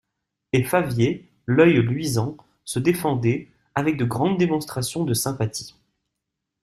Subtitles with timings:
[0.51, 5.75] Et Favier, l'oeil luisant, se défendait, avec de grandes démonstrations de sympathie.